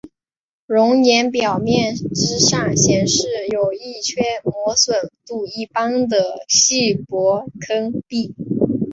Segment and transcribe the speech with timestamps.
[0.65, 8.33] 熔岩表面之上显示有一圈磨损度一般的细薄坑壁。